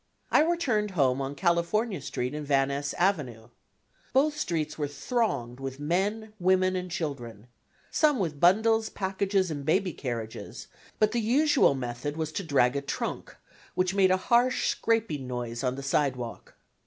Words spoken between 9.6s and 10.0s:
baby